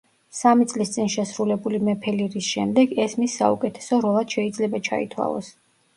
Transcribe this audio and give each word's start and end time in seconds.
სამი 0.35 0.63
წლის 0.69 0.93
წინ 0.95 1.09
შესრულებული 1.15 1.81
მეფე 1.89 2.15
ლირის 2.21 2.49
შემდეგ, 2.55 2.97
ეს 3.05 3.15
მის 3.21 3.37
საუკეთესო 3.43 4.01
როლად 4.07 4.37
შეიძლება 4.37 4.83
ჩაითვალოს. 4.89 5.55